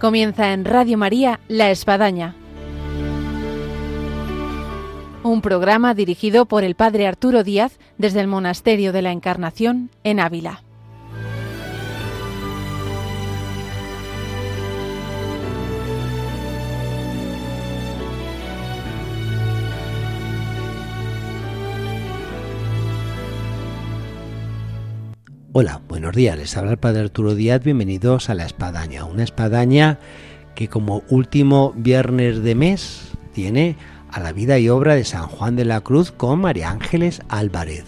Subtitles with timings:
[0.00, 2.34] Comienza en Radio María La Espadaña.
[5.22, 10.18] Un programa dirigido por el Padre Arturo Díaz desde el Monasterio de la Encarnación en
[10.18, 10.62] Ávila.
[25.52, 29.98] Hola, buenos días, les habla el Padre Arturo Díaz, bienvenidos a La Espadaña, una espadaña
[30.54, 33.74] que como último viernes de mes tiene
[34.12, 37.84] a la vida y obra de San Juan de la Cruz con María Ángeles Álvarez.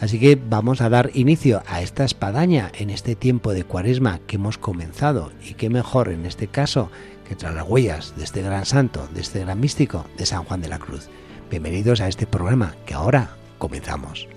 [0.00, 4.36] Así que vamos a dar inicio a esta espadaña en este tiempo de cuaresma que
[4.36, 6.90] hemos comenzado y qué mejor en este caso
[7.26, 10.60] que tras las huellas de este gran santo, de este gran místico de San Juan
[10.60, 11.08] de la Cruz.
[11.50, 14.28] Bienvenidos a este programa que ahora comenzamos.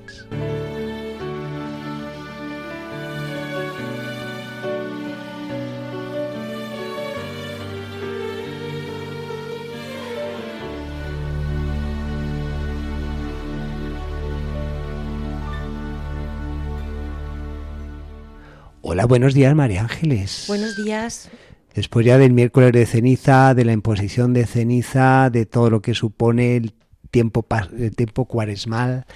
[19.02, 20.44] Hola, buenos días, María Ángeles.
[20.48, 21.27] Buenos días.
[21.74, 25.96] Después ya del miércoles de ceniza, de la imposición de ceniza, de todo lo que
[25.96, 26.76] supone el
[27.10, 27.44] tiempo,
[27.79, 29.07] el tiempo cuaresmal,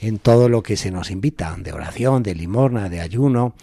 [0.00, 3.54] en todo lo que se nos invita, de oración, de limorna, de ayuno,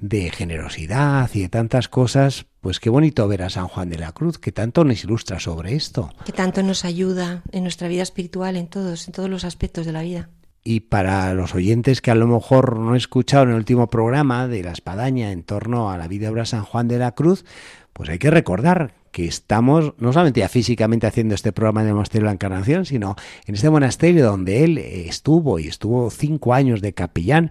[0.00, 4.10] de generosidad y de tantas cosas, pues qué bonito ver a San Juan de la
[4.10, 6.12] Cruz, que tanto nos ilustra sobre esto.
[6.24, 9.92] Que tanto nos ayuda en nuestra vida espiritual, en todos, en todos los aspectos de
[9.92, 10.28] la vida.
[10.62, 14.72] Y para los oyentes que a lo mejor no escucharon el último programa de la
[14.72, 17.44] espadaña en torno a la vida obra San Juan de la Cruz,
[17.92, 21.94] pues hay que recordar que estamos no solamente ya físicamente haciendo este programa en el
[21.94, 26.80] Monasterio de la Encarnación, sino en este monasterio donde él estuvo y estuvo cinco años
[26.80, 27.50] de capellán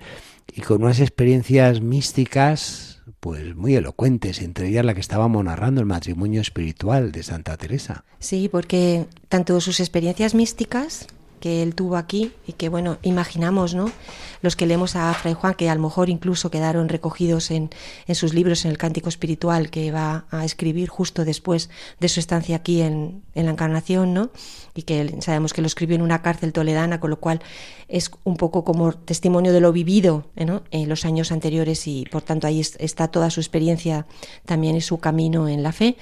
[0.54, 5.88] y con unas experiencias místicas pues muy elocuentes, entre ellas la que estábamos narrando, el
[5.88, 8.06] matrimonio espiritual de Santa Teresa.
[8.20, 11.08] Sí, porque tanto sus experiencias místicas
[11.40, 13.92] que él tuvo aquí y que, bueno, imaginamos, ¿no?
[14.42, 17.70] Los que leemos a Fray Juan, que a lo mejor incluso quedaron recogidos en,
[18.08, 21.70] en sus libros, en el Cántico Espiritual que va a escribir justo después
[22.00, 24.30] de su estancia aquí en, en la Encarnación, ¿no?
[24.76, 27.42] Y que sabemos que lo escribió en una cárcel toledana, con lo cual
[27.88, 32.48] es un poco como testimonio de lo vivido en los años anteriores y, por tanto,
[32.48, 34.06] ahí está toda su experiencia
[34.46, 35.98] también y su camino en la fe,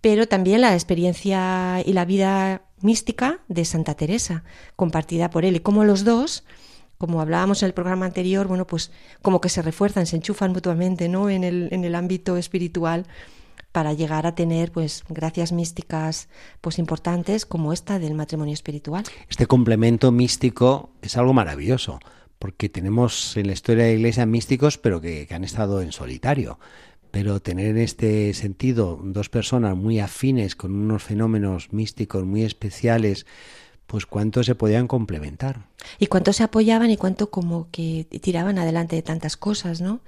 [0.00, 4.44] pero también la experiencia y la vida mística de Santa Teresa,
[4.76, 5.56] compartida por él.
[5.56, 6.44] Y como los dos,
[6.98, 11.08] como hablábamos en el programa anterior, bueno, pues como que se refuerzan, se enchufan mutuamente,
[11.08, 11.30] ¿no?
[11.30, 13.06] En el, en el ámbito espiritual
[13.72, 16.28] para llegar a tener pues gracias místicas
[16.60, 19.02] pues importantes como esta del matrimonio espiritual.
[19.28, 21.98] Este complemento místico es algo maravilloso,
[22.38, 25.90] porque tenemos en la historia de la iglesia místicos pero que, que han estado en
[25.90, 26.60] solitario
[27.14, 33.24] pero tener en este sentido dos personas muy afines con unos fenómenos místicos muy especiales,
[33.86, 35.68] pues cuánto se podían complementar.
[36.00, 40.00] Y cuánto se apoyaban y cuánto como que tiraban adelante de tantas cosas, ¿no?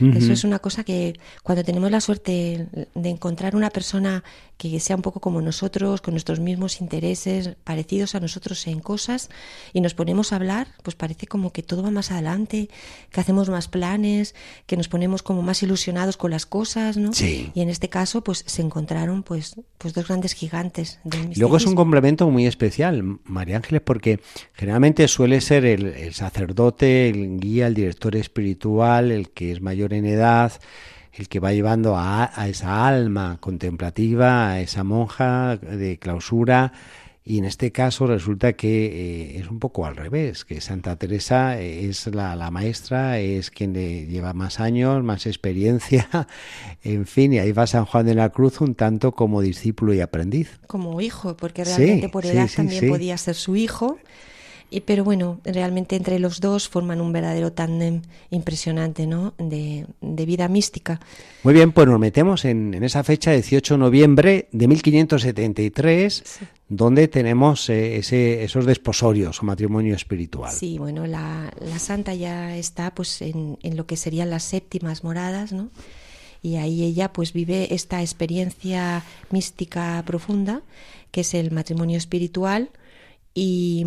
[0.00, 4.24] Eso es una cosa que cuando tenemos la suerte de encontrar una persona
[4.60, 9.30] que sea un poco como nosotros, con nuestros mismos intereses, parecidos a nosotros en cosas,
[9.72, 12.68] y nos ponemos a hablar, pues parece como que todo va más adelante,
[13.10, 14.34] que hacemos más planes,
[14.66, 17.14] que nos ponemos como más ilusionados con las cosas, ¿no?
[17.14, 17.50] Sí.
[17.54, 21.64] Y en este caso, pues se encontraron pues, pues dos grandes gigantes del Luego es
[21.64, 24.20] un complemento muy especial, María Ángeles, porque
[24.52, 29.94] generalmente suele ser el, el sacerdote, el guía, el director espiritual, el que es mayor
[29.94, 30.52] en edad,
[31.12, 36.72] el que va llevando a, a, esa alma contemplativa, a esa monja de clausura,
[37.22, 41.60] y en este caso resulta que eh, es un poco al revés, que Santa Teresa
[41.60, 46.08] es la, la, maestra, es quien le lleva más años, más experiencia,
[46.82, 50.00] en fin, y ahí va San Juan de la Cruz un tanto como discípulo y
[50.00, 50.58] aprendiz.
[50.66, 53.98] Como hijo, porque realmente Sí, por edad sí, también podía ser su hijo.
[54.72, 59.34] Y, pero bueno, realmente entre los dos forman un verdadero tándem impresionante, ¿no?
[59.36, 61.00] De, de vida mística.
[61.42, 66.44] Muy bien, pues nos metemos en, en esa fecha, 18 de noviembre de 1573, Sí.
[66.68, 70.52] donde tenemos eh, ese, esos desposorios o matrimonio espiritual.
[70.52, 75.02] Sí, bueno, la, la santa ya está pues en, en lo que serían las séptimas
[75.02, 75.70] moradas, ¿no?
[76.42, 80.62] Y ahí ella pues vive esta experiencia mística profunda,
[81.10, 82.70] que es el matrimonio espiritual,
[83.34, 83.84] y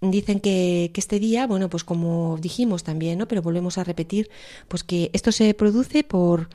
[0.00, 3.28] dicen que, que, este día, bueno, pues como dijimos también, ¿no?
[3.28, 4.30] Pero volvemos a repetir,
[4.68, 6.48] pues que esto se produce por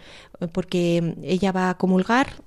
[0.54, 2.44] porque ella va a comulgar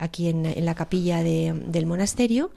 [0.00, 2.50] aquí en, en la capilla de, del monasterio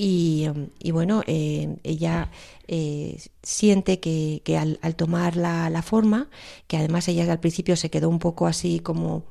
[0.00, 0.46] y,
[0.78, 2.30] y bueno, eh, ella
[2.68, 6.28] eh, siente que, que al, al, tomar la, la, forma,
[6.68, 9.24] que además ella al principio se quedó un poco así como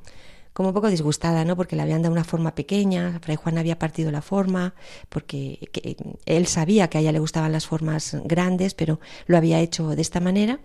[0.58, 1.54] como un poco disgustada, ¿no?
[1.54, 4.74] Porque le habían dado una forma pequeña, Fray Juan había partido la forma,
[5.08, 5.70] porque
[6.26, 10.02] él sabía que a ella le gustaban las formas grandes, pero lo había hecho de
[10.02, 10.58] esta manera.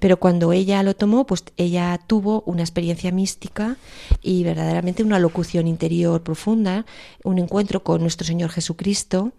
[0.00, 3.76] Pero cuando ella lo tomó, pues ella tuvo una experiencia mística
[4.22, 6.84] y verdaderamente una locución interior profunda,
[7.22, 9.30] un encuentro con nuestro Señor Jesucristo.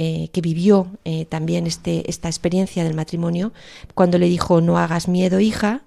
[0.00, 3.52] Eh, que vivió eh, también este, esta experiencia del matrimonio,
[3.94, 5.82] cuando le dijo, no hagas miedo, hija,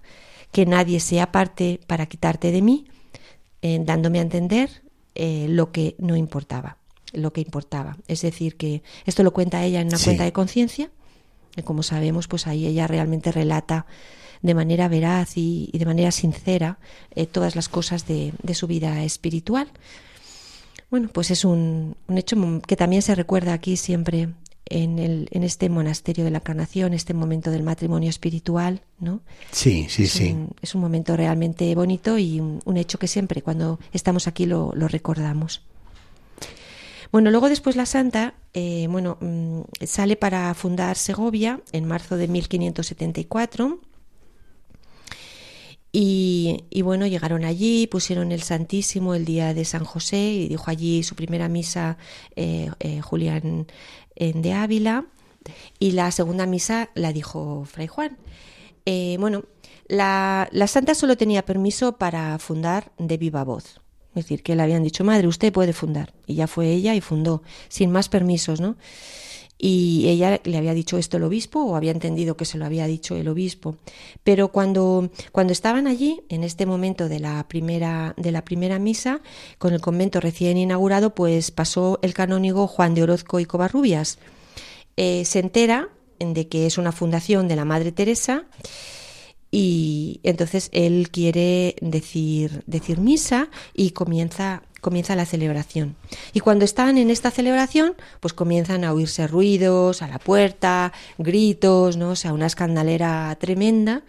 [0.51, 2.90] que nadie sea parte para quitarte de mí,
[3.61, 6.77] eh, dándome a entender lo que no importaba,
[7.11, 7.97] lo que importaba.
[8.07, 10.89] Es decir, que esto lo cuenta ella en una cuenta de conciencia,
[11.65, 13.85] como sabemos, pues ahí ella realmente relata
[14.41, 16.79] de manera veraz y, de manera sincera
[17.33, 19.67] todas las cosas de, de su vida espiritual.
[20.91, 22.35] Bueno, pues es un, hecho
[22.67, 24.27] que también se recuerda aquí siempre
[24.71, 29.21] en, el, en este monasterio de la Encarnación, este momento del matrimonio espiritual, ¿no?
[29.51, 30.35] Sí, sí, sí.
[30.61, 35.61] es un momento realmente bonito y un, hecho que siempre cuando estamos aquí lo, recordamos.
[37.11, 42.29] Bueno, luego después la santa, eh, bueno, mm, sale para fundar Segovia en marzo de
[42.29, 43.79] 1574
[45.91, 46.20] y,
[46.83, 51.15] bueno, llegaron allí, pusieron el Santísimo el día de San José y dijo allí su
[51.15, 51.97] primera misa
[52.35, 53.67] eh, eh, Julián
[54.15, 55.05] de Ávila
[55.79, 58.17] y la segunda misa la dijo Fray Juan.
[58.85, 59.43] Eh, bueno,
[59.87, 63.81] la, la, santa solo tenía permiso para fundar de viva voz.
[64.09, 66.13] Es decir, que le habían dicho, madre, usted puede fundar.
[66.27, 68.75] Y ya fue ella y fundó, sin más permisos, ¿no?
[69.63, 72.87] Y ella le había dicho esto el obispo o había entendido que se lo había
[72.87, 73.75] dicho el obispo.
[74.23, 79.21] Pero cuando, cuando estaban allí, en este momento de la primera, de la primera misa,
[79.59, 84.17] con el convento recién inaugurado, pues pasó el canónigo Juan de Orozco y Covarrubias.
[84.97, 88.45] Eh, se entera de que es una fundación de la Madre Teresa
[89.51, 95.95] y entonces él quiere decir, decir misa y comienza comienza la celebración.
[96.33, 101.97] Y cuando están en esta celebración, pues comienzan a oírse ruidos a la puerta, gritos,
[101.97, 102.09] ¿no?
[102.09, 104.03] O sea, una escandalera tremenda.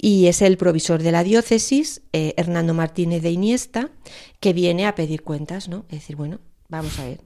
[0.00, 3.90] Y es el provisor de la diócesis, eh, Hernando Martínez de Iniesta,
[4.38, 5.84] que viene a pedir cuentas, ¿no?
[5.88, 6.38] Es decir, bueno,
[6.68, 7.20] vamos a ver.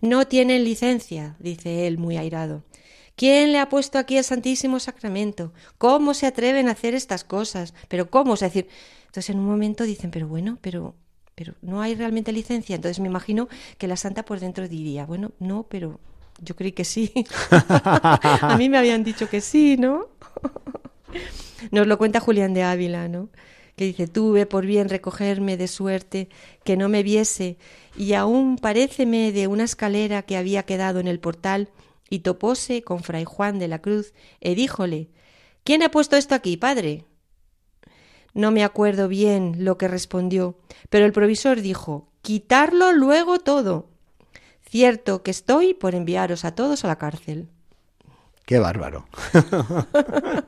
[0.00, 2.62] No tienen licencia, dice él muy airado.
[3.16, 5.52] ¿Quién le ha puesto aquí el Santísimo Sacramento?
[5.78, 7.74] ¿Cómo se atreven a hacer estas cosas?
[7.88, 8.34] Pero ¿cómo?
[8.34, 8.68] Es decir,
[9.06, 10.94] entonces en un momento dicen, pero bueno, pero
[11.36, 12.74] pero no hay realmente licencia.
[12.74, 13.48] Entonces me imagino
[13.78, 16.00] que la santa por dentro diría, bueno, no, pero
[16.40, 17.12] yo creí que sí.
[17.50, 20.08] a mí me habían dicho que sí, ¿no?
[21.70, 23.28] Nos lo cuenta Julián de Ávila, ¿no?
[23.76, 26.30] Que dice, tuve por bien recogerme de suerte
[26.64, 27.58] que no me viese,
[27.98, 31.68] y aún paréceme de una escalera que había quedado en el portal,
[32.10, 35.08] y topóse con fray Juan de la Cruz, e díjole,
[35.64, 37.04] ¿quién ha puesto esto aquí, padre?
[38.34, 40.58] No me acuerdo bien lo que respondió,
[40.90, 43.88] pero el provisor dijo quitarlo luego todo.
[44.68, 47.48] Cierto que estoy por enviaros a todos a la cárcel.
[48.44, 49.06] Qué bárbaro.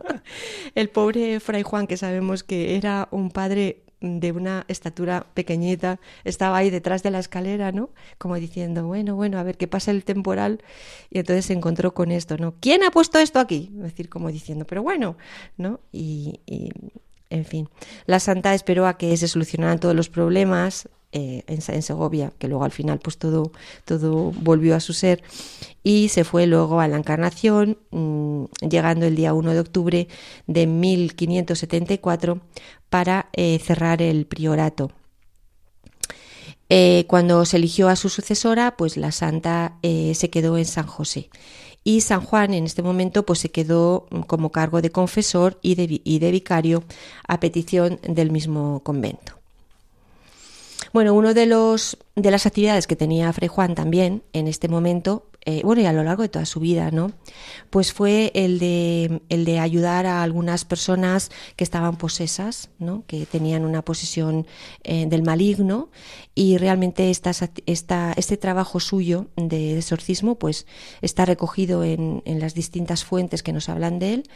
[0.75, 6.57] el pobre Fray Juan, que sabemos que era un padre de una estatura pequeñita, estaba
[6.57, 7.91] ahí detrás de la escalera, ¿no?
[8.19, 10.63] Como diciendo, bueno, bueno, a ver qué pasa el temporal.
[11.11, 12.55] Y entonces se encontró con esto, ¿no?
[12.61, 13.71] ¿Quién ha puesto esto aquí?
[13.77, 15.17] Es decir, como diciendo, pero bueno,
[15.57, 15.81] ¿no?
[15.93, 16.71] Y, y,
[17.31, 17.69] en fin,
[18.07, 22.65] la santa esperó a que se solucionaran todos los problemas eh, en, Segovia, que luego
[22.65, 23.53] al final pues todo,
[23.85, 25.23] todo volvió a su ser,
[25.83, 30.09] y se fue luego a la Encarnación, mm, llegando el día 1 de octubre
[30.47, 32.41] de 1574
[32.91, 34.93] para eh, cerrar el priorato.
[36.71, 41.31] Eh, cuando se eligió a su sucesora, pues la santa se quedó en San José
[41.85, 46.03] y San Juan en este momento pues se quedó como cargo de confesor y de,
[46.05, 46.85] y de vicario
[47.27, 49.38] a petición del mismo convento.
[50.99, 55.27] Bueno, uno de los de las actividades que tenía Fray Juan también en este momento
[55.51, 57.11] eh, bueno, y a lo largo de toda su vida, ¿no?
[57.71, 63.05] Pues fue el de, el de ayudar a algunas personas que estaban posesas, ¿no?
[63.07, 64.47] Que tenían una posesión
[64.85, 65.89] eh, del maligno
[66.35, 67.33] y realmente esta,
[67.65, 70.67] esta, este trabajo suyo de exorcismo pues
[71.01, 74.31] está recogido en, en las distintas fuentes que nos hablan de él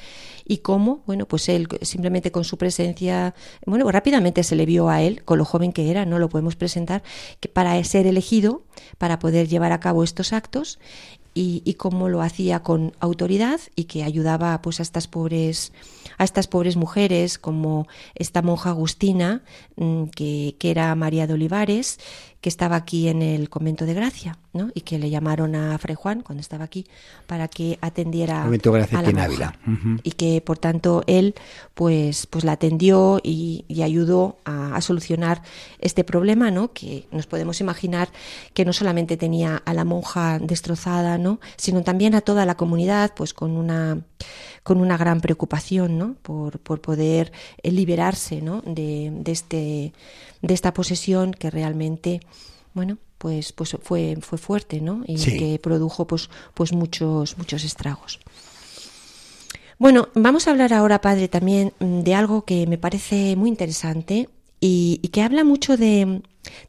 [0.46, 3.34] y cómo, bueno, pues él simplemente con su presencia,
[3.66, 6.56] bueno, rápidamente se le vio a él, con lo joven que era, no lo podemos
[6.56, 7.02] presentar,
[7.38, 8.64] que para ser elegido,
[8.98, 10.78] para poder llevar a cabo estos actos
[11.34, 15.72] y, cómo lo hacía con autoridad y que ayudaba pues a estas pobres
[16.18, 19.42] a estas pobres mujeres como esta monja Agustina
[19.76, 21.98] mm, que, que era María de Olivares
[22.42, 24.70] que estaba aquí en el convento de Gracia, ¿no?
[24.74, 26.86] Y que le llamaron a Fray Juan cuando estaba aquí
[27.28, 29.54] para que atendiera a la monja.
[30.02, 31.36] y que por tanto él
[31.74, 35.42] pues pues la atendió y, ayudó a, solucionar
[35.78, 36.72] este problema, ¿no?
[36.72, 38.08] Que nos podemos imaginar
[38.54, 41.38] que no solamente tenía a la monja destrozada, ¿no?
[41.56, 44.00] Sino también a toda la comunidad, pues con una
[44.64, 46.14] con una gran preocupación, ¿no?
[46.22, 47.32] Por, por poder
[47.62, 48.62] eh, liberarse, ¿no?
[48.62, 49.92] De, de este
[50.42, 52.20] de esta posesión que realmente,
[52.74, 55.04] bueno, pues, pues fue, fue fuerte, ¿no?
[55.06, 58.20] Y que produjo pues, pues muchos, muchos estragos.
[59.78, 64.28] Bueno, vamos a hablar ahora, padre, también mm, de algo que me parece muy interesante
[64.60, 66.22] y, que habla mucho de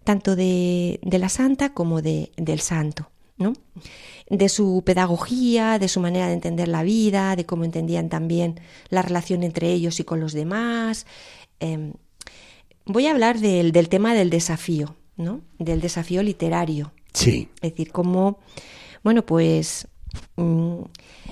[0.03, 3.53] tanto de, de la santa como de, del santo, ¿no?
[4.29, 9.03] De su pedagogía, de su manera de entender la vida, de cómo entendían también la
[9.03, 11.05] relación entre ellos y con los demás.
[11.59, 11.93] Em,
[12.85, 15.41] voy a hablar del, del tema del desafío, ¿no?
[15.59, 16.91] Del desafío literario.
[17.13, 17.49] Sí.
[17.61, 18.39] Es decir, cómo,
[19.03, 19.87] bueno, pues
[20.35, 20.81] mm,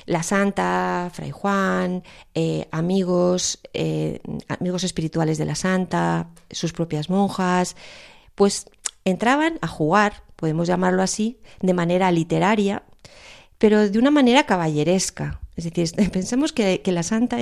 [0.06, 7.76] la santa, Fray Juan, eh, amigos, eh, amigos espirituales de la santa, sus propias monjas,
[8.36, 8.66] pues
[9.06, 12.84] entraban a jugar, podemos llamarlo así, de manera literaria,
[13.58, 15.40] pero de una manera caballeresca.
[15.56, 17.38] Es decir, pensamos que, la santa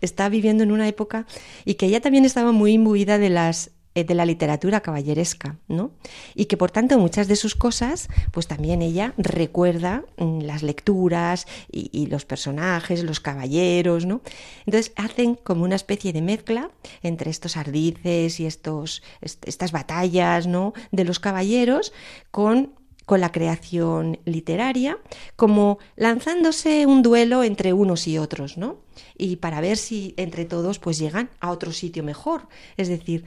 [0.00, 1.26] está viviendo en una época
[1.64, 3.70] y que ella también estaba muy imbuida de las
[4.02, 5.92] de la literatura caballeresca, ¿no?
[6.34, 11.46] Y que por tanto muchas de sus cosas, pues también ella recuerda mm, las lecturas
[11.70, 14.20] y, los personajes, los caballeros, ¿no?
[14.66, 16.70] Entonces hacen como una especie de mezcla
[17.02, 20.72] entre estos ardices y estos, estas batallas, ¿no?
[20.90, 21.92] De los caballeros
[22.30, 22.72] con
[23.04, 24.98] con la creación literaria,
[25.36, 28.78] como lanzándose un duelo entre unos y otros, ¿no?
[29.16, 32.48] Y para ver si entre todos pues llegan a otro sitio mejor.
[32.76, 33.24] Es decir,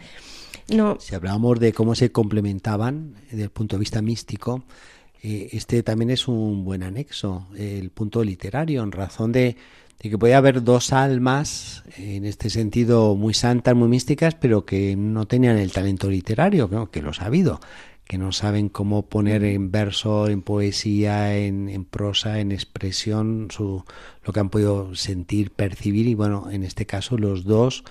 [0.69, 0.97] no.
[1.00, 4.63] Si hablábamos de cómo se complementaban desde el punto de vista místico,
[5.24, 9.55] eh, este también es un buen anexo, el punto literario, en razón de,
[9.97, 15.25] que puede haber dos almas, en este sentido muy santas, muy místicas, pero que no
[15.25, 17.59] tenían el talento literario, que lo ha habido,
[18.05, 23.83] que no saben cómo poner en verso, en poesía, en, en prosa, en expresión su,
[24.24, 27.83] lo que han podido sentir, percibir, y bueno, en este caso los dos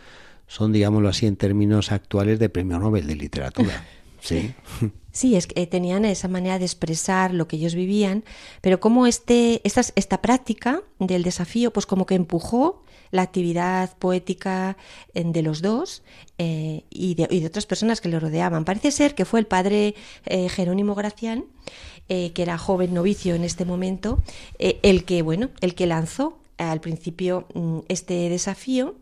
[0.47, 3.85] son, digámoslo así, en términos actuales de premio Nobel de literatura.
[4.19, 4.55] Sí.
[5.12, 8.23] Sí, es que eh, tenían esa manera de expresar lo que ellos vivían,
[8.61, 14.76] pero como este, esta, esta práctica del desafío, pues como que empujó la actividad poética
[15.15, 16.03] de los dos
[16.37, 18.67] eh, y, de, otras personas que le rodeaban.
[18.67, 19.95] Parece ser que fue el padre
[20.26, 21.47] eh, Jerónimo Gracián,
[22.09, 24.23] que era joven novicio en este momento,
[24.59, 28.97] el que, bueno, el que lanzó al principio mm, este desafío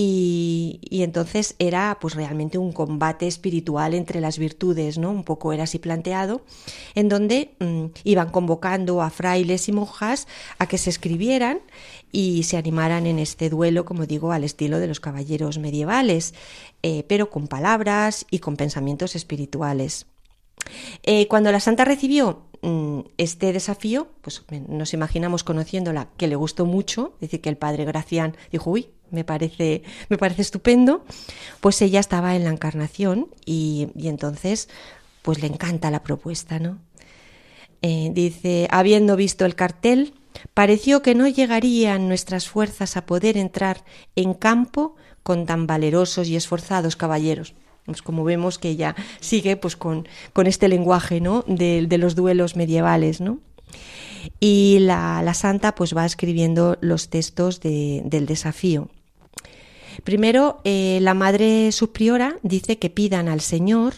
[0.00, 5.10] y, entonces era pues realmente un combate espiritual entre las virtudes, ¿no?
[5.10, 6.42] Un poco era así planteado,
[6.94, 10.28] en donde mm, iban convocando a frailes y monjas
[10.58, 11.60] a que se escribieran
[12.12, 16.32] y se animaran en este duelo, como digo, al estilo de los caballeros medievales,
[16.82, 20.06] eh, pero con palabras y con pensamientos espirituales.
[21.02, 26.66] Eh, cuando la santa recibió mm, este desafío, pues nos imaginamos conociéndola que le gustó
[26.66, 31.04] mucho, es decir, que el padre Gracián dijo, uy, me parece, me parece estupendo,
[31.60, 34.68] pues ella estaba en la encarnación y, entonces
[35.22, 36.78] pues le encanta la propuesta, ¿no?
[37.82, 40.14] Eh, dice, habiendo visto el cartel,
[40.54, 43.84] pareció que no llegarían nuestras fuerzas a poder entrar
[44.16, 47.54] en campo con tan valerosos y esforzados caballeros.
[47.88, 51.42] Pues como vemos que ella sigue pues con, con este lenguaje ¿no?
[51.46, 53.38] de, de los duelos medievales, ¿no?
[54.40, 58.90] Y la, la, santa pues va escribiendo los textos de, del desafío.
[60.04, 63.94] Primero, eh, la madre subpriora dice que pidan al Señor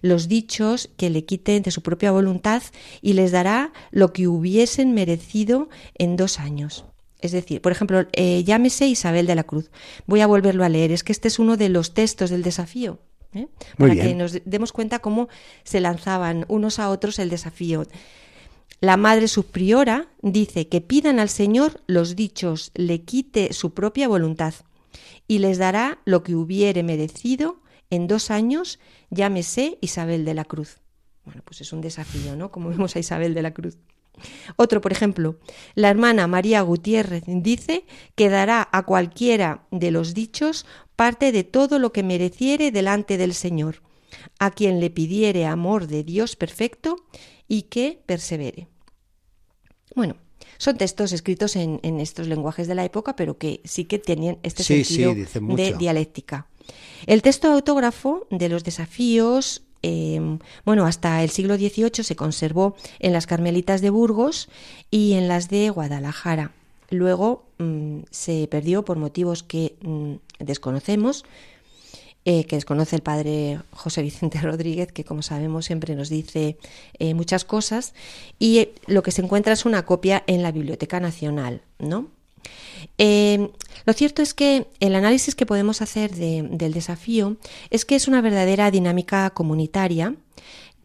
[0.00, 2.62] los dichos que le quiten de su propia voluntad
[3.02, 6.84] y les dará lo que hubiesen merecido en dos años.
[7.20, 9.70] Es decir, por ejemplo, eh, llámese Isabel de la Cruz.
[10.06, 10.92] Voy a volverlo a leer.
[10.92, 12.98] Es que este es uno de los textos del desafío.
[13.34, 13.48] ¿Eh?
[13.78, 15.28] Para que nos demos cuenta cómo
[15.64, 17.84] se lanzaban unos a otros el desafío.
[18.80, 24.54] La madre subpriora dice que pidan al Señor los dichos, le quite su propia voluntad
[25.26, 27.60] y les dará lo que hubiere merecido
[27.90, 28.78] en dos años,
[29.10, 30.78] llámese Isabel de la Cruz.
[31.24, 32.50] Bueno, pues es un desafío, ¿no?
[32.50, 33.78] Como vemos a Isabel de la Cruz.
[34.56, 35.38] Otro, por ejemplo,
[35.74, 40.66] la hermana María Gutiérrez dice que dará a cualquiera de los dichos
[40.96, 43.82] parte de todo lo que mereciere delante del Señor,
[44.38, 46.96] a quien le pidiere amor de Dios perfecto
[47.48, 48.68] y que persevere.
[49.94, 50.16] Bueno,
[50.58, 54.62] son textos escritos en, estos lenguajes de la época, pero que sí que tenían este
[54.62, 56.48] sentido de dialéctica.
[57.06, 63.12] El texto autógrafo de los desafíos em, bueno, hasta el siglo XVIII se conservó en
[63.12, 64.48] las Carmelitas de Burgos
[64.90, 66.52] y en las de Guadalajara.
[66.88, 71.26] Luego mm, se perdió por motivos que mm, desconocemos,
[72.24, 76.56] eh, que desconoce el padre José Vicente Rodríguez, que como sabemos siempre nos dice
[76.98, 77.92] eh, muchas cosas,
[78.38, 82.08] y eh, lo que se encuentra es una copia en la Biblioteca Nacional, ¿no?
[82.98, 87.36] Lo cierto es que el análisis que podemos hacer del desafío
[87.70, 90.14] es que es una verdadera dinámica comunitaria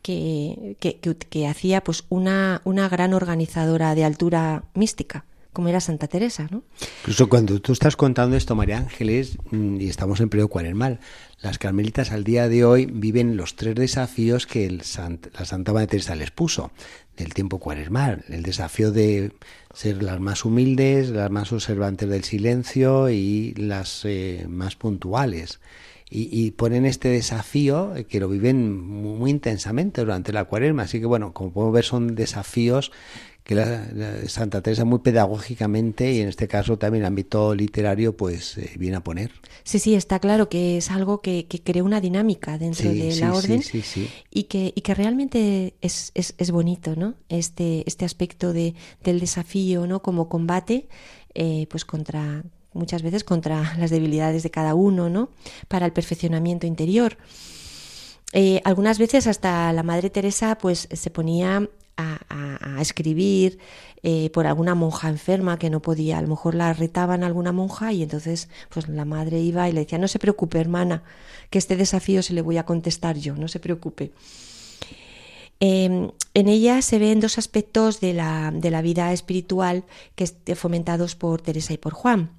[0.02, 6.48] que, que, hacía pues una, una gran organizadora de altura mística como era Santa Teresa,
[6.52, 6.64] ¿no?
[7.02, 11.00] Incluso cuando tú estás contando esto, María Ángeles, mm, y estamos en periodo mal,
[11.42, 15.88] las carmelitas al día de hoy viven los tres desafíos que el la Santa Madre
[15.88, 16.72] Teresa les puso
[17.18, 18.26] del tiempo cuaresmal.
[18.30, 19.34] El desafío de
[19.74, 25.60] ser las más humildes, las más observantes del silencio y las eh, más puntuales.
[26.12, 30.84] Y, ponen este desafío eh, que lo viven muy, intensamente durante la cuaresma.
[30.84, 32.92] Así que bueno, como podemos ver son desafíos
[33.44, 38.58] que la, Santa Teresa muy pedagógicamente y en este caso también en ámbito literario pues
[38.58, 39.32] eh, viene a poner.
[39.64, 43.34] Sí, sí, está claro que es algo que, que crea una dinámica dentro de la
[43.34, 43.62] orden
[44.32, 47.16] y, que, y que realmente es, es, es, bonito, ¿no?
[47.28, 50.02] Este, este aspecto de, del desafío, ¿no?
[50.02, 50.88] Como combate
[51.34, 52.44] eh, pues contra
[52.74, 55.30] muchas veces contra las debilidades de cada uno, ¿no?
[55.68, 57.18] Para el perfeccionamiento interior.
[58.32, 61.68] Eh, algunas veces hasta la Madre Teresa pues se ponía
[61.98, 62.20] a,
[62.82, 63.60] escribir
[64.04, 67.92] eh, por alguna monja enferma que no podía, a lo mejor la retaban alguna monja
[67.92, 71.04] y entonces pues la madre iba y le decía, no se preocupe hermana,
[71.50, 74.12] que este desafío se le voy a contestar yo, no se preocupe.
[75.60, 79.84] Em, en ella se ven dos aspectos de la, de la vida espiritual
[80.16, 82.32] que fomentados por Teresa y por Juan.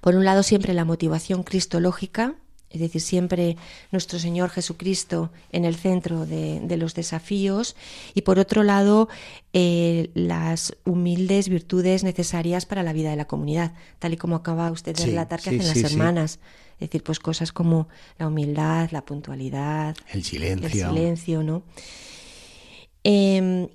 [0.00, 2.34] Por un lado, siempre la motivación cristológica,
[2.70, 3.56] es decir, siempre
[3.90, 7.76] nuestro Señor Jesucristo en el centro de, los desafíos
[8.14, 9.08] y por otro lado
[9.52, 14.70] eh, las humildes virtudes necesarias para la vida de la comunidad, tal y como acaba
[14.70, 16.38] usted de relatar que hacen las hermanas.
[16.74, 21.64] Es decir, pues cosas como la humildad, la puntualidad, el silencio, el silencio ¿no?
[23.02, 23.68] Em,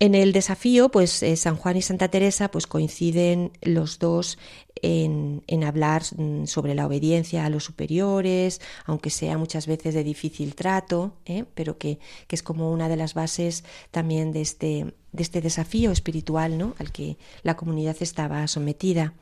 [0.00, 4.38] en el desafío, pues eh, San Juan y Santa Teresa pues coinciden los dos
[4.80, 10.54] en, hablar mm, sobre la obediencia a los superiores, aunque sea muchas veces de difícil
[10.54, 11.44] trato, ¿eh?
[11.54, 11.98] pero que,
[12.30, 16.74] es como una de las bases también de este, de este desafío espiritual ¿no?
[16.78, 19.12] al que la comunidad estaba sometida.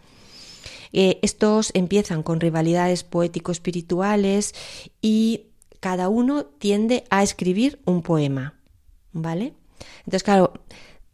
[0.92, 4.54] Eh, estos empiezan con rivalidades poético-espirituales
[5.02, 5.46] y
[5.80, 8.54] cada uno tiende a escribir un poema,
[9.12, 9.54] ¿vale?
[10.00, 10.52] Entonces, claro,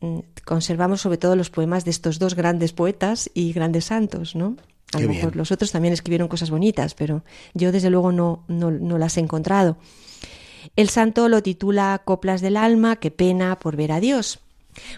[0.00, 4.56] mm, conservamos sobre todo los poemas de estos dos grandes poetas y grandes santos, ¿no?
[4.92, 8.70] A lo mejor los otros también escribieron cosas bonitas, pero yo desde luego no, no,
[8.70, 9.76] no, las he encontrado.
[10.76, 14.40] El santo lo titula Coplas del alma, qué pena por ver a Dios.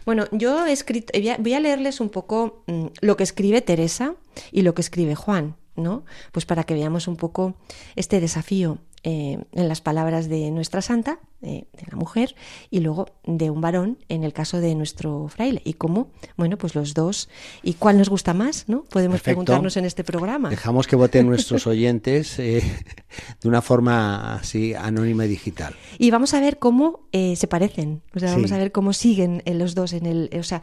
[0.04, 4.14] Bueno, yo he escrito, voy a leerles un poco mm, lo que escribe Teresa
[4.52, 6.04] y lo que escribe Juan, ¿no?
[6.32, 7.54] Pues para que veamos un poco
[7.94, 8.78] este desafío.
[9.08, 11.20] Eh, en las palabras de nuestra santa,
[11.52, 12.34] de la mujer,
[12.70, 15.62] y luego de un varón en el caso de nuestro fraile.
[15.64, 17.28] Y cómo, bueno, pues los dos,
[17.62, 18.84] y cuál nos gusta más, ¿no?
[18.84, 20.50] Podemos preguntarnos en este programa.
[20.50, 22.62] Dejamos que voten nuestros oyentes eh,
[23.42, 25.74] de una forma así anónima y digital.
[25.98, 29.42] Y vamos a ver cómo eh, se parecen, o sea, vamos a ver cómo siguen
[29.46, 30.62] los dos en el, o sea,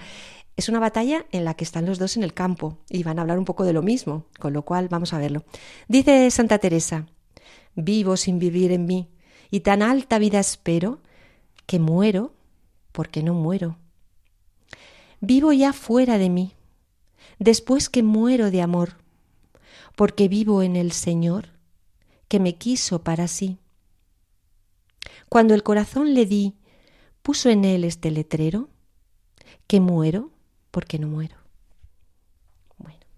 [0.55, 3.23] es una batalla en la que están los dos en el campo y van a
[3.23, 5.43] hablar un poco de lo mismo, con lo cual vamos a verlo.
[5.87, 7.07] Dice Santa Teresa,
[7.75, 9.09] vivo sin vivir en mí,
[9.53, 10.97] y tan alta vida espero,
[11.67, 12.33] que muero
[12.91, 13.77] porque no muero.
[15.21, 16.53] Vivo ya fuera de mí,
[17.37, 18.97] después que muero de amor,
[19.95, 21.49] porque vivo en el Señor,
[22.29, 23.59] que me quiso para sí.
[25.29, 26.55] Cuando el corazón le di,
[27.21, 28.69] puso en él este letrero,
[29.67, 30.31] que muero
[30.71, 31.35] porque no muero.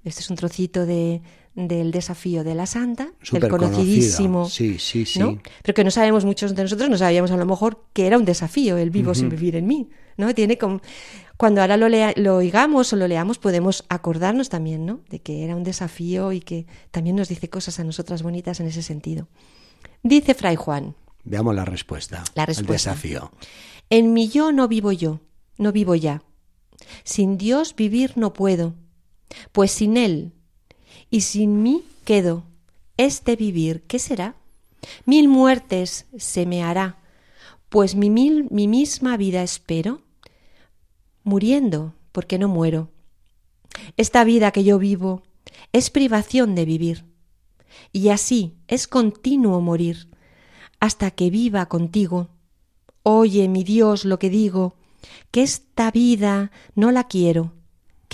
[0.06, 1.22] Este es un trocito de,
[1.56, 5.40] del desafío de la Santa, del conocidísimo, sí, sí, sí.
[5.64, 8.24] pero que no sabemos muchos de nosotros, no sabíamos a lo mejor que era un
[8.24, 10.36] desafío el vivo sin vivir en mí, ¿no?
[10.36, 10.80] Tiene como,
[11.38, 15.00] cuando ahora lo, lo oigamos o lo leamos podemos acordarnos también, ¿no?
[15.10, 18.68] De que era un desafío y que también nos dice cosas a nosotras bonitas en
[18.68, 19.28] ese sentido.
[20.04, 20.96] Dice Fray Juan.
[21.24, 22.24] Veamos la respuesta.
[22.36, 22.72] La respuesta.
[22.72, 23.32] El desafío.
[23.90, 25.22] En mi yo no vivo yo,
[25.58, 26.22] no vivo ya.
[27.04, 28.76] Sin Dios vivir no puedo,
[29.52, 30.34] pues sin Él
[31.10, 32.44] y sin mí quedo.
[32.98, 34.36] Este vivir, ¿qué será?
[35.06, 36.98] Mil muertes se me hará,
[37.70, 40.02] pues mi, mil, mi misma vida espero.
[41.24, 42.90] Muriendo porque no muero.
[43.98, 45.24] Esta vida que yo vivo
[45.74, 47.06] es privación de vivir,
[47.92, 50.10] y así es continuo morir,
[50.80, 52.30] hasta que viva contigo.
[53.04, 54.76] Oye, mi Dios, lo que digo,
[55.32, 57.54] que esta vida no la quiero,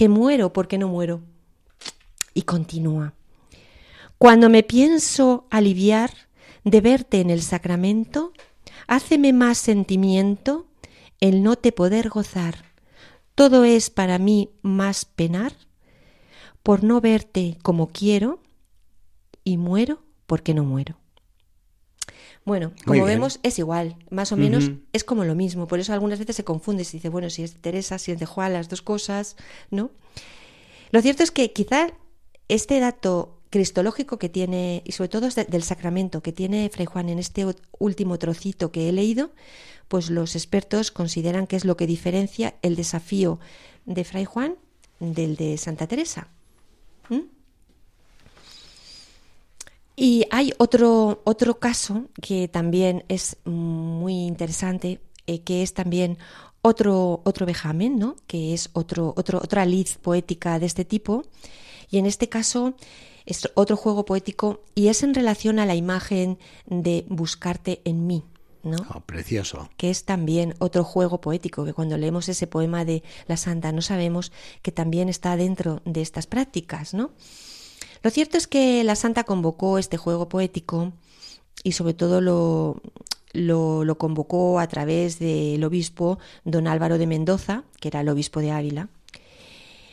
[0.01, 1.21] que muero porque no muero.
[2.33, 3.13] Y continúa.
[4.17, 6.11] Cuando me pienso aliviar
[6.63, 8.33] de verte en el sacramento,
[8.87, 10.65] háceme más sentimiento
[11.19, 12.65] el no te poder gozar.
[13.35, 15.53] Todo es para mí más penar
[16.63, 18.39] por no verte como quiero
[19.43, 21.00] y muero porque no muero.
[22.43, 26.17] Bueno, como vemos es igual, más o menos es como lo mismo, por eso algunas
[26.17, 28.67] veces se confunde, se dice, bueno, si es de Teresa, si es de Juan, las
[28.67, 29.35] dos cosas,
[29.69, 29.91] ¿no?
[30.91, 31.91] Lo cierto es que quizá
[32.47, 37.19] este dato cristológico que tiene, y sobre todo del sacramento que tiene Fray Juan en
[37.19, 37.45] este
[37.77, 39.31] último trocito que he leído,
[39.87, 43.39] pues los expertos consideran que es lo que diferencia el desafío
[43.85, 44.55] de Fray Juan
[44.99, 46.29] del de Santa Teresa.
[49.95, 56.17] Y hay otro, otro caso que también es muy interesante, eh, que es también
[56.61, 58.15] otro, otro vejamen, ¿no?
[58.27, 61.23] que es otro, otro, otra liz poética de este tipo.
[61.89, 62.75] Y en este caso
[63.25, 68.23] es otro juego poético y es en relación a la imagen de buscarte en mí.
[68.63, 68.77] ¿no?
[68.93, 69.69] Oh, precioso.
[69.75, 73.81] Que es también otro juego poético, que cuando leemos ese poema de la Santa no
[73.81, 77.11] sabemos que también está dentro de estas prácticas, ¿no?
[78.03, 80.93] Lo cierto es que la santa convocó este juego poético
[81.63, 82.81] y sobre todo lo,
[83.33, 88.51] lo, convocó a través del obispo don Álvaro de Mendoza, que era el obispo de
[88.51, 88.89] Ávila,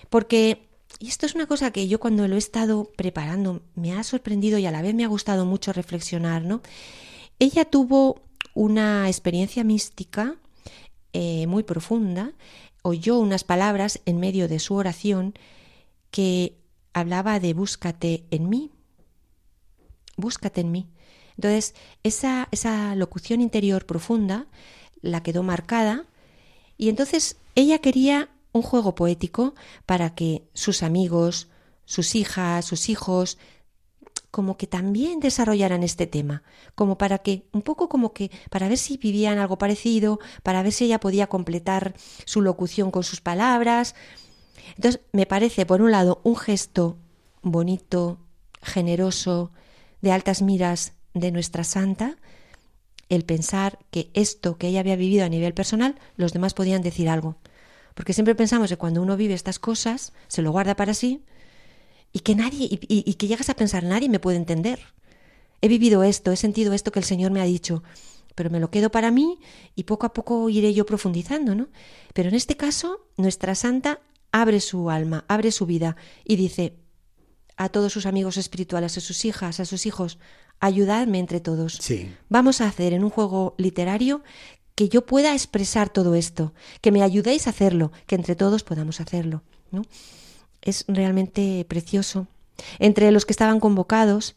[0.08, 0.66] porque,
[0.98, 4.58] y esto es una cosa que yo cuando lo he estado preparando me ha sorprendido
[4.58, 6.62] y a la vez me ha gustado mucho reflexionar, ¿no?
[7.38, 8.22] Ella tuvo
[8.54, 10.36] una experiencia mística
[11.12, 12.32] eh, muy profunda,
[12.82, 15.34] oyó unas palabras en medio de su oración
[16.10, 16.57] que
[17.00, 18.70] hablaba de búscate en mí,
[20.16, 20.88] búscate en mí.
[21.36, 24.46] Entonces, esa, esa locución interior profunda
[25.00, 26.06] la quedó marcada
[26.76, 29.54] y entonces ella quería un juego poético
[29.86, 31.48] para que sus amigos,
[31.84, 33.38] sus hijas, sus hijos,
[34.30, 36.42] como que también desarrollaran este tema,
[36.74, 40.72] como para que, un poco como que, para ver si vivían algo parecido, para ver
[40.72, 43.94] si ella podía completar su locución con sus palabras,
[44.76, 46.96] entonces, me parece, por un lado, un gesto
[47.42, 48.18] bonito,
[48.62, 49.52] generoso,
[50.00, 52.16] de altas miras de nuestra santa,
[53.08, 57.08] el pensar que esto que ella había vivido a nivel personal, los demás podían decir
[57.08, 57.36] algo.
[57.94, 61.24] Porque siempre pensamos que cuando uno vive estas cosas, se lo guarda para sí
[62.12, 64.80] y que nadie, y, que llegas a pensar, nadie me puede entender.
[65.60, 67.82] He vivido esto, he sentido esto que el Señor me ha dicho,
[68.34, 69.40] pero me lo quedo para mí
[69.74, 71.68] y poco a poco iré yo profundizando, ¿no?
[72.14, 74.00] Pero en este caso, nuestra santa
[74.32, 76.76] abre su alma, abre su vida y dice
[77.56, 80.18] a todos sus amigos espirituales, a sus hijas, a sus hijos,
[80.60, 81.78] ayudadme entre todos.
[81.80, 82.14] Sí.
[82.28, 84.22] Vamos a hacer en un juego literario
[84.74, 89.00] que yo pueda expresar todo esto, que me ayudéis a hacerlo, que entre todos podamos
[89.00, 89.42] hacerlo.
[89.72, 89.82] ¿no?
[90.62, 92.28] Es realmente precioso.
[92.78, 94.36] Entre los que estaban convocados,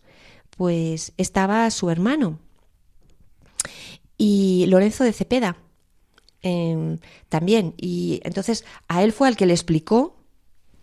[0.58, 2.39] pues estaba su hermano
[4.17, 5.58] y Lorenzo de Cepeda,
[6.43, 6.97] Em,
[7.30, 7.73] también.
[7.77, 10.15] Y entonces a él fue al que le explicó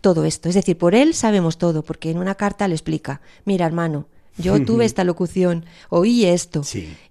[0.01, 0.47] todo esto.
[0.47, 4.63] Es decir, por él sabemos todo, porque en una carta le explica, mira hermano, yo
[4.63, 6.61] tuve esta locución, oí esto,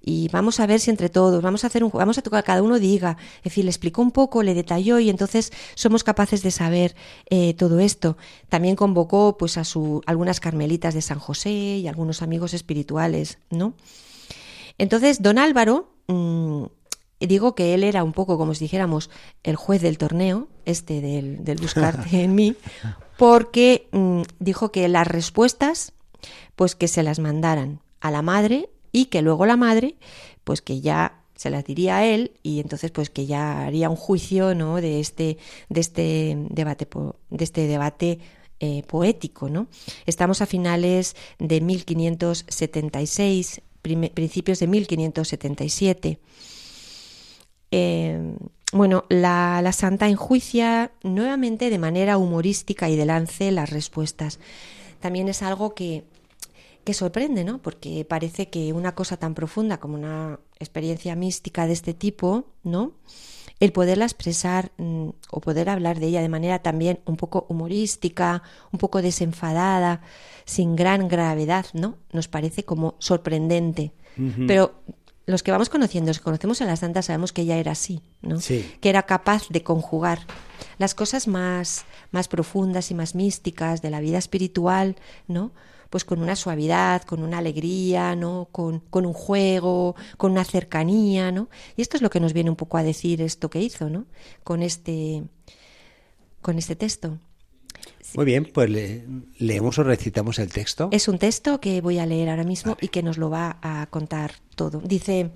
[0.01, 2.63] y vamos a ver si entre todos, vamos a hacer un, vamos a tocar, cada
[2.63, 6.51] uno diga, es decir, le explicó un poco, le detalló y entonces somos capaces de
[6.51, 6.97] saber
[7.29, 8.17] eh, todo esto.
[8.49, 13.75] También convocó pues a su algunas carmelitas de San José y algunos amigos espirituales, ¿no?
[14.79, 16.65] Entonces, don Álvaro mm,
[17.27, 19.11] digo que él era un poco como si dijéramos
[19.43, 22.55] el juez del torneo, este del, del buscarte en mí,
[23.19, 25.93] porque mm, dijo que las respuestas,
[26.57, 29.97] pues que se las mandaran a la madre y que luego la madre,
[30.45, 33.97] pues que ya se las diría a él y entonces pues que ya haría un
[33.97, 36.89] juicio no de este de este debate
[37.31, 38.19] de este debate
[38.59, 39.69] eh, poético no
[40.05, 46.19] estamos a finales de 1576 principios de 1577
[47.71, 48.35] eh,
[48.73, 54.39] bueno, la, la, santa enjuicia nuevamente de manera humorística y de lance las respuestas.
[55.01, 56.05] También es algo que,
[56.89, 57.59] que sorprende, ¿no?
[57.59, 62.93] Porque parece que una cosa tan profunda como una experiencia mística de este tipo, ¿no?
[63.61, 68.43] El poderla expresar mm, o poder hablar de ella de manera también un poco humorística,
[68.73, 70.01] un poco desenfadada,
[70.45, 71.97] sin gran gravedad, ¿no?
[72.13, 73.93] Nos parece como sorprendente.
[74.49, 74.75] Pero
[75.29, 78.01] los que vamos conociendo, los que conocemos a la santa, sabemos que ella era así,
[78.23, 78.41] ¿no?
[78.41, 78.75] Sí.
[78.81, 80.21] Que era capaz de conjugar
[80.79, 85.53] las cosas más, más profundas y más místicas de la vida espiritual, ¿no?
[85.91, 88.49] Pues con una suavidad, con una alegría, ¿no?
[88.51, 91.51] Con, con un juego, con una cercanía, ¿no?
[91.77, 94.07] Y esto es lo que nos viene un poco a decir esto que hizo, ¿no?
[94.45, 95.25] Con este,
[96.41, 97.19] con este texto.
[98.15, 99.05] Muy bien, pues le-
[99.39, 100.89] leemos o recitamos el texto.
[100.93, 103.87] Es un texto que voy a leer ahora mismo y que nos lo va a
[103.91, 104.81] contar todo.
[104.81, 105.31] Dice,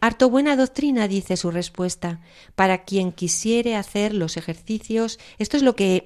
[0.00, 2.20] harto buena doctrina, dice su respuesta,
[2.54, 5.18] para quien quisiere hacer los ejercicios.
[5.38, 6.04] Esto es lo que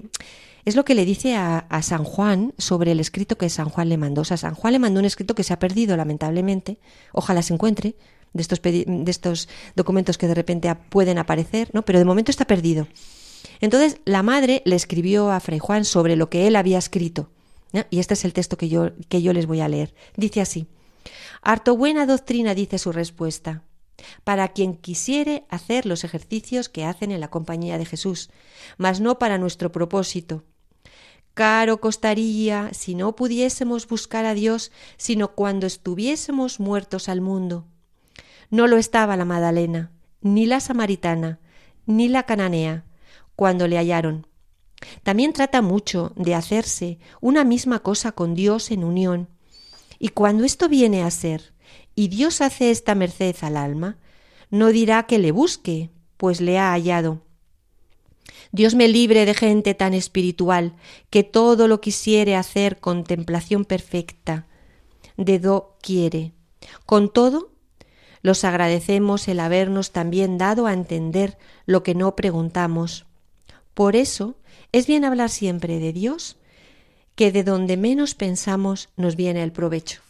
[0.65, 3.89] es lo que le dice a, a San Juan sobre el escrito que San Juan
[3.89, 4.21] le mandó.
[4.21, 6.79] O sea, San Juan le mandó un escrito que se ha perdido, lamentablemente.
[7.13, 7.97] Ojalá se encuentre
[8.33, 11.83] de estos, de estos documentos que de repente pueden aparecer, ¿no?
[11.85, 12.87] Pero de momento está perdido.
[13.61, 17.31] Entonces la madre le escribió a Fray Juan sobre lo que él había escrito.
[17.91, 19.95] Y este es el texto que yo, que yo les voy a leer.
[20.17, 20.67] Dice así.
[21.41, 23.63] Harto buena doctrina, dice su respuesta,
[24.25, 28.31] para quien quisiere hacer los ejercicios que hacen en la compañía de Jesús,
[28.77, 30.45] mas no para nuestro propósito.
[31.35, 37.67] Caro costaría si no pudiésemos buscar a Dios, sino cuando estuviésemos muertos al mundo.
[38.51, 41.41] No lo estaba la Madalena, ni la samaritana,
[41.87, 42.85] ni la cananea,
[43.37, 44.27] cuando le hallaron.
[45.03, 49.29] También trata mucho de hacerse una misma cosa con Dios en unión.
[49.99, 51.55] Y cuando esto viene a ser,
[51.95, 53.99] y Dios hace esta merced al alma,
[54.51, 57.23] no dirá que le busque, pues le ha hallado.
[58.51, 60.75] Dios me libre de gente tan espiritual
[61.09, 64.47] que todo lo quisiere hacer contemplación perfecta.
[65.17, 66.33] De do quiere.
[66.85, 67.53] Con todo,
[68.21, 73.07] los agradecemos el habernos también dado a entender lo que no preguntamos.
[73.75, 74.37] Por eso
[74.73, 76.37] es bien hablar siempre de Dios,
[77.15, 80.01] que de donde menos pensamos nos viene el provecho.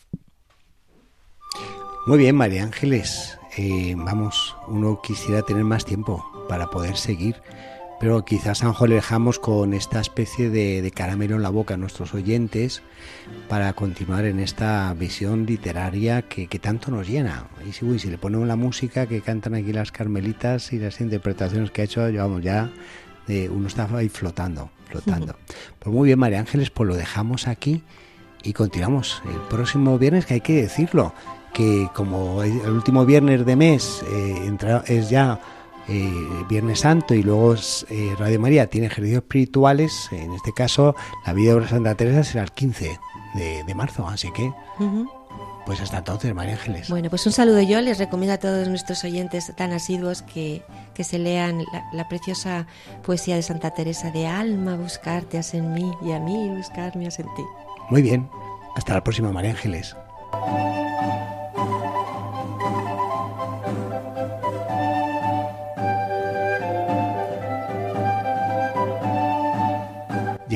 [2.07, 3.39] Muy bien, María Ángeles.
[3.57, 7.37] Eh, vamos, uno quisiera tener más tiempo para poder seguir,
[8.01, 12.15] pero quizás mejor le dejamos con esta especie de, caramelo en la boca a nuestros
[12.15, 12.83] oyentes
[13.49, 17.47] para continuar en esta visión literaria que, tanto nos llena.
[17.69, 21.01] Y si, uy, si le ponemos la música que cantan aquí las carmelitas y las
[21.01, 22.73] interpretaciones que ha hecho, vamos, ya
[23.29, 25.37] eh, uno está ahí flotando, flotando.
[25.79, 27.83] Pues muy bien, María Ángeles, pues lo dejamos aquí
[28.43, 31.13] y continuamos el próximo viernes, que hay que decirlo,
[31.53, 35.39] que como el último viernes de mes eh, entra- es ya
[35.89, 36.13] eh,
[36.49, 37.55] Viernes Santo y luego
[37.91, 40.95] eh, Radio María tiene ejercicios espirituales, en este caso
[41.27, 42.99] la vida de Santa Teresa será el 15
[43.35, 44.53] de, de marzo, así que.
[45.73, 46.91] Pues hasta entonces, María Ángeles.
[46.91, 47.81] Bueno, pues un saludo yo.
[47.81, 52.67] Les recomiendo a todos nuestros oyentes tan asiduos que, que se lean la, la preciosa
[53.03, 57.19] poesía de Santa Teresa de Alma, buscarte has en mí y a mí buscarme has
[57.19, 57.43] en ti.
[57.89, 58.29] Muy bien,
[58.77, 59.97] hasta la próxima, María Ángeles.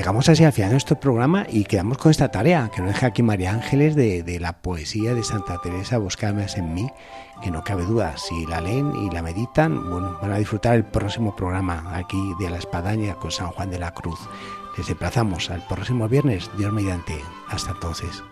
[0.07, 3.09] Llegamos así al final de nuestro programa y quedamos con esta tarea que nos deja
[3.09, 6.89] aquí María Ángeles de, la poesía de Santa Teresa, Buscarme en mí,
[7.43, 10.85] que no cabe duda, si la leen y la meditan, bueno, van a disfrutar el
[10.85, 14.21] próximo programa aquí de la Espadaña con San Juan de la Cruz.
[14.79, 17.21] Les emplazamos al próximo viernes, Dios mediante.
[17.49, 18.23] Hasta entonces.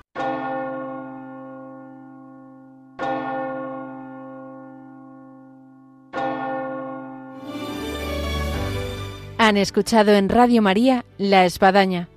[9.55, 12.09] Han escuchado en Radio María La Espadaña.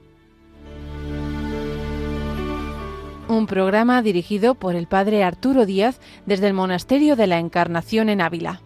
[3.27, 8.21] Un programa dirigido por el padre Arturo Díaz desde el Monasterio de la Encarnación en
[8.21, 8.63] Ávila.